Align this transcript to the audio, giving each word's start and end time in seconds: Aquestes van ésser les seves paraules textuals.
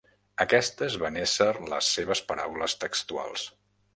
Aquestes 0.45 0.95
van 1.03 1.19
ésser 1.25 1.49
les 1.75 1.91
seves 1.97 2.23
paraules 2.31 2.75
textuals. 2.87 3.47